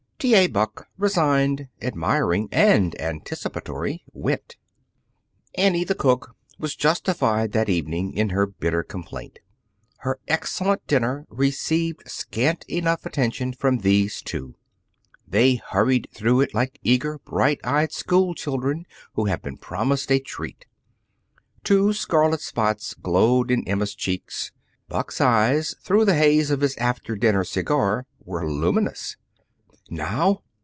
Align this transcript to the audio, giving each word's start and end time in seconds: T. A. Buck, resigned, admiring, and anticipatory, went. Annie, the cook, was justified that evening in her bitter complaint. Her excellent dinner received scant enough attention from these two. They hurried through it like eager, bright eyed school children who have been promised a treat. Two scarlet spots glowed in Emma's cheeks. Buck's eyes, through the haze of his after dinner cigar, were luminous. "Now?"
T. 0.21 0.35
A. 0.35 0.45
Buck, 0.45 0.87
resigned, 0.99 1.67
admiring, 1.81 2.47
and 2.51 2.93
anticipatory, 3.01 4.03
went. 4.13 4.55
Annie, 5.55 5.83
the 5.83 5.95
cook, 5.95 6.35
was 6.59 6.75
justified 6.75 7.53
that 7.53 7.69
evening 7.69 8.13
in 8.13 8.29
her 8.29 8.45
bitter 8.45 8.83
complaint. 8.83 9.39
Her 10.01 10.19
excellent 10.27 10.85
dinner 10.85 11.25
received 11.31 12.03
scant 12.07 12.65
enough 12.67 13.03
attention 13.03 13.53
from 13.53 13.79
these 13.79 14.21
two. 14.21 14.53
They 15.27 15.55
hurried 15.55 16.07
through 16.13 16.41
it 16.41 16.53
like 16.53 16.77
eager, 16.83 17.17
bright 17.17 17.59
eyed 17.63 17.91
school 17.91 18.35
children 18.35 18.85
who 19.15 19.25
have 19.25 19.41
been 19.41 19.57
promised 19.57 20.11
a 20.11 20.19
treat. 20.19 20.67
Two 21.63 21.93
scarlet 21.93 22.41
spots 22.41 22.93
glowed 22.93 23.49
in 23.49 23.67
Emma's 23.67 23.95
cheeks. 23.95 24.51
Buck's 24.87 25.19
eyes, 25.19 25.73
through 25.81 26.05
the 26.05 26.15
haze 26.15 26.51
of 26.51 26.61
his 26.61 26.77
after 26.77 27.15
dinner 27.15 27.43
cigar, 27.43 28.05
were 28.23 28.47
luminous. 28.47 29.17
"Now?" 29.93 30.43